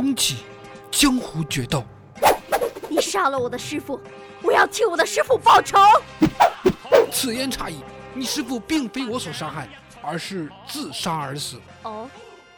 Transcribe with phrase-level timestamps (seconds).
[0.00, 0.44] 风起，
[0.92, 1.82] 江湖决斗。
[2.88, 4.00] 你杀了我的师傅，
[4.44, 5.76] 我要替我的师傅报仇。
[7.10, 7.80] 此言差矣，
[8.14, 9.68] 你师傅并非我所杀害，
[10.00, 11.60] 而是自杀而死。
[11.82, 12.08] 哦，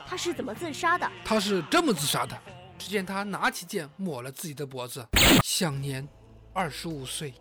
[0.06, 1.10] 他是怎么自杀的？
[1.24, 2.36] 他是这么自杀的：
[2.78, 5.02] 只见他拿起剑抹了自己的脖子，
[5.42, 6.06] 享年
[6.52, 7.32] 二十五岁。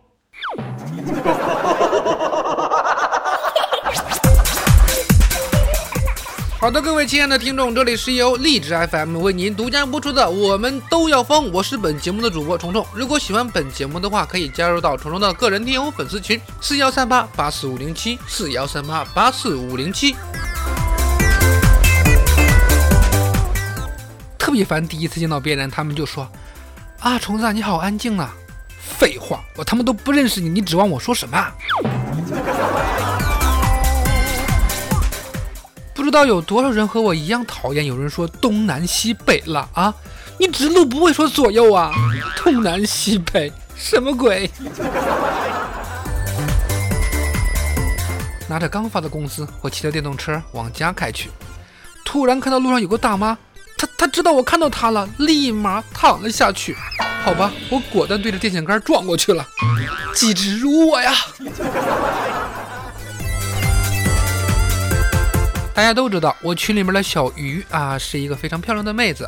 [6.60, 12.86] 好的，各位亲爱的听众，这里是由荔枝 FM 为您独家播出的《我们都要疯》，我是本节目的主播虫虫。
[12.92, 20.14] 如果喜欢本节目的话，可以加入到虫虫的个人听友粉丝群：四幺三八八四五零七，四幺三八八四五零七。
[24.38, 26.28] 特别烦，第一次见到别人，他们就说
[27.00, 28.34] ：“啊，虫子你好安静啊！”
[28.78, 31.52] 废话，我他妈都不认识你，你指望我说什么？
[36.10, 39.94] 不知道有多少人和我一样讨厌有人说东南西北了啊！
[40.40, 41.92] 你指路不会说左右啊？
[42.34, 44.50] 东南西北什么鬼？
[48.48, 51.30] 拿着刚发的工资，我骑着电动车往家开去，
[52.04, 53.38] 突然看到路上有个大妈，
[53.78, 56.76] 她她知道我看到她了，立马躺了下去。
[57.22, 59.46] 好吧，我果断对着电线杆撞过去了，
[60.12, 61.14] 机智如我呀！
[65.80, 69.26] 大家都知道，我群里面的小鱼啊，是一个非常漂亮的妹子。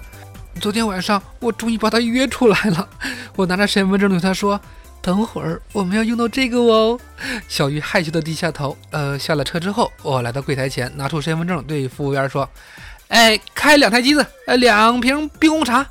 [0.60, 2.86] 昨天晚上，我终于把她约出来了。
[3.36, 4.60] 我拿着身份证对她说
[5.00, 7.00] ：“等会儿我们要用到这个哦。
[7.48, 8.76] ”小鱼害羞的低下头。
[8.90, 12.46] 呃，下了车之后，我来到柜台前，拿出身份证对服务员说
[13.08, 15.86] ：“哎，开两台机子，呃，两瓶冰红茶。”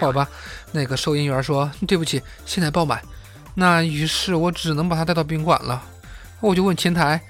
[0.00, 0.26] 好吧，
[0.72, 2.98] 那个收银员说：“对不起，现在爆满。”
[3.56, 5.82] 那于是我只能把她带到宾馆了。
[6.40, 7.20] 我就问前台。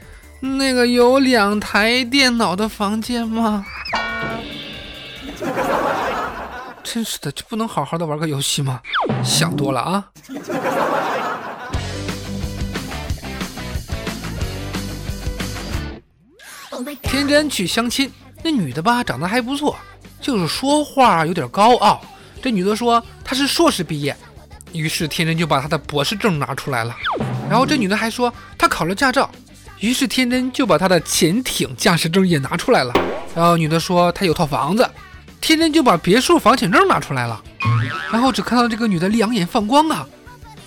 [0.45, 3.65] 那个有两台电脑的房间吗？
[6.83, 8.81] 真是的，就不能好好的玩个游戏吗？
[9.23, 10.05] 想多了啊！
[17.03, 19.77] 天真去相亲，那女的吧长得还不错，
[20.21, 22.03] 就是说话有点高傲。
[22.43, 24.17] 这女的说她是硕士毕业，
[24.73, 26.97] 于是天真就把她的博士证拿出来了。
[27.49, 29.31] 然后这女的还说她考了驾照。
[29.83, 32.93] 于是天真就把他的潜艇驾驶证也拿出来了，
[33.35, 34.89] 然后女的说她有套房子，
[35.41, 37.43] 天真就把别墅房产证拿出来了，
[38.13, 40.07] 然后只看到这个女的两眼放光啊，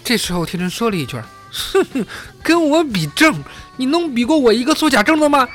[0.03, 1.16] 这时候天真说了一句
[1.50, 2.06] ：“哼哼，
[2.44, 3.34] 跟我比证，
[3.78, 5.47] 你能比过我一个做假证的吗？”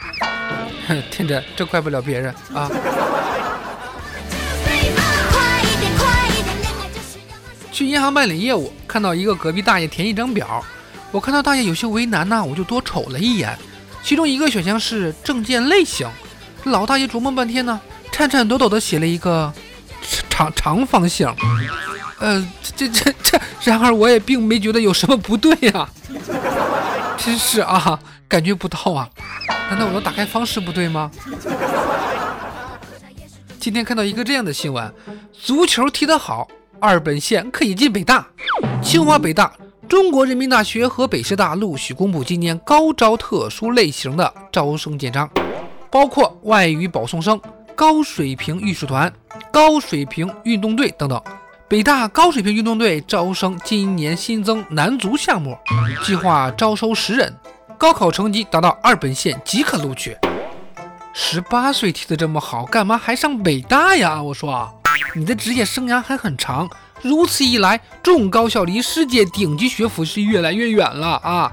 [0.88, 2.71] 哼， 天真，这怪不了别人啊。
[7.71, 10.65] 去银行办理业务，看到一个隔壁大爷填一张表。
[11.12, 13.56] 我看到大爷有些为难呢，我就多瞅了一眼，
[14.03, 16.09] 其中一个选项是证件类型，
[16.65, 17.81] 老大爷琢磨半天呢，
[18.12, 19.53] 颤颤抖抖的写了一个
[20.31, 21.32] 长长方形。
[22.21, 25.88] 呃，这这这，然而我也并没觉得有什么不对呀，
[27.16, 27.98] 真是啊，
[28.28, 29.09] 感觉不到啊，
[29.71, 31.10] 难道我的打开方式不对吗？
[33.59, 34.94] 今天看到一个这样的新闻，
[35.32, 36.47] 足球踢得好，
[36.78, 38.27] 二本线可以进北大，
[38.82, 39.53] 清华北大。
[39.90, 45.28] 中国人民大学和北师大陆续公布今年高招特殊类型的招生简章，
[45.90, 47.40] 包括外语保送生、
[47.74, 49.12] 高水平艺术团、
[49.50, 51.20] 高水平运动队等等。
[51.66, 55.58] 北大高水平运动队招生今年新增男足项目，
[56.04, 57.34] 计划招收十人，
[57.76, 60.16] 高考成绩达到二本线即可录取。
[61.12, 64.22] 十八岁踢得这么好，干嘛还上北大呀？
[64.22, 64.72] 我说，
[65.16, 66.70] 你的职业生涯还很长。
[67.02, 71.50] 如此一来，众高校离世界顶级学府是越来越远了啊！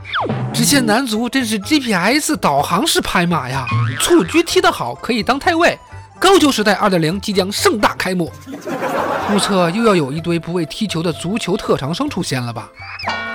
[0.53, 3.65] 只见男足真是 GPS 导航式拍马呀，
[3.99, 5.77] 蹴鞠踢得好可以当太尉，
[6.19, 8.31] 高球时代二点零即将盛大开幕。
[9.29, 12.69] 目测又要有一堆不会踢球的足球特长生出现了吧？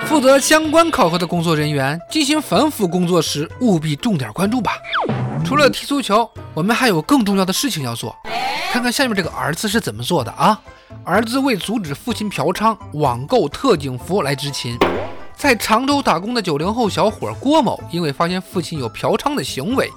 [0.05, 4.73] 负责相关考核的工作人员进行反腐工作时，务必重点关注吧。
[5.45, 8.15] 除了踢足球，我们还有更重要的事情要做。
[8.71, 10.59] 看看下面这个儿子是怎么做的啊？
[11.03, 14.77] 儿子为阻止父亲嫖娼，网购特警服来执勤。
[15.35, 19.89] 在常州打工的九零后小伙郭某，因为发现父亲有嫖娼的行为，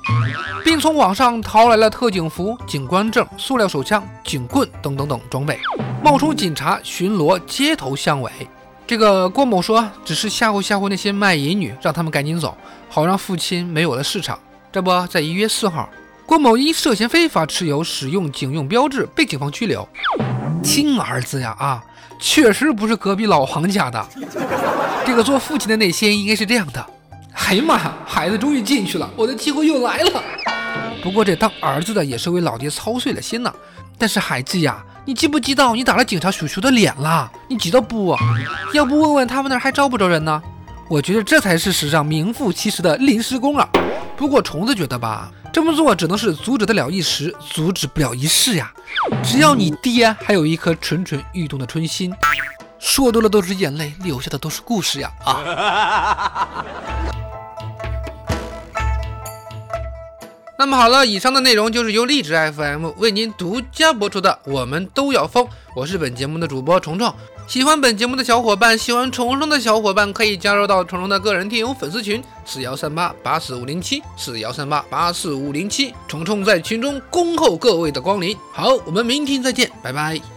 [0.64, 5.58] 并从网上淘来了特警服、警官证、塑料手枪、警棍等等等装备，
[6.02, 8.31] 冒充警察巡逻街头巷尾。
[8.87, 12.56] 这个郭某说，只是吓唬吓唬那些卖淫女，让他们赶紧走，
[12.88, 14.38] 好让父亲没有了市场。
[14.72, 15.88] 这不，在一月四号，
[16.25, 19.88] 郭某因涉嫌非法持有、使用警用标志被警方拘留。
[20.66, 21.80] 亲儿子呀啊，
[22.18, 24.04] 确实不是隔壁老黄家的。
[25.06, 26.84] 这个做父亲的内心应该是这样的：
[27.32, 30.20] 哎呀妈呀，孩子终于进去了，我的机会又来了。
[31.04, 33.52] 不过这当儿子的也是为老爹操碎了心呐。
[33.96, 37.30] 但是孩子呀，你记不记得你打了警察叔叔的脸了？
[37.48, 38.16] 你记得不？
[38.74, 40.42] 要不问问他们那儿还招不招人呢？
[40.88, 43.69] 我觉得这才是史上名副其实的临时工啊。
[44.16, 48.70] 不过虫子觉得吧，这么做只能是阻止得了一时，阻止不了一世呀。
[49.25, 52.12] 只要你爹还有一颗蠢蠢欲动的春心。
[52.79, 55.11] 说多了都是眼泪，留下的都是故事呀！
[55.25, 56.62] 啊。
[60.58, 65.43] 那么好了，以上的内容就是由荔枝 FM 为您独家播出的《我们都要疯》，
[65.75, 67.11] 我是本节目的主播虫虫。
[67.47, 75.93] 喜欢本节目的小伙伴，喜欢虫虫的小伙伴，可以加入到虫虫的个人听友粉丝群：四幺三八八四五零七，四幺三八八四五零七。
[76.08, 78.34] 虫虫在群中恭候各位的光临。
[78.52, 80.35] 好，我们明天再见，拜拜。